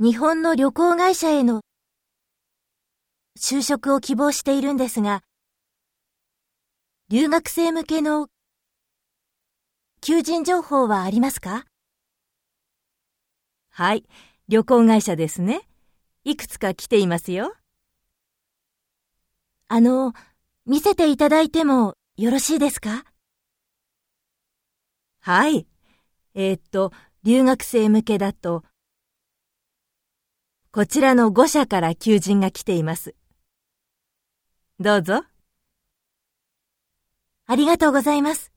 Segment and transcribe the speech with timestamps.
[0.00, 1.62] 日本の旅行会社への
[3.36, 5.22] 就職を希望しているんですが、
[7.08, 8.28] 留学生向けの
[10.00, 11.64] 求人情報はありますか？
[13.70, 14.04] はい、
[14.46, 15.62] 旅行会社ですね。
[16.22, 17.56] いくつか来ていますよ。
[19.66, 20.12] あの、
[20.64, 23.04] 見せていただいてもよろしいですか？
[25.18, 25.66] はい。
[26.34, 26.92] えー、っと、
[27.24, 28.62] 留学生向けだと、
[30.70, 33.14] こちらの5社から求人が来ています。
[34.78, 35.22] どうぞ。
[37.46, 38.52] ありがとうございます。